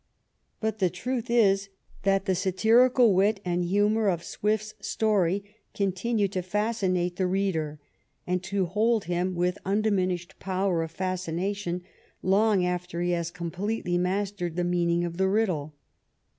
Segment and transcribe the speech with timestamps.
[0.59, 1.69] But the truth is
[2.01, 5.43] that the satirical wit and humor of Swift's story
[5.75, 7.79] continue to fascinate the reader,
[8.25, 11.83] and to hold him with undiminished power of fascina tion
[12.23, 15.75] long after he has completely mastered the meaning of the riddle.